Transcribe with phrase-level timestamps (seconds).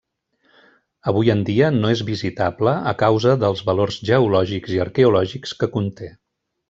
[1.11, 6.11] Avui en dia no és visitable a causa dels valors geològics i arqueològics que conté.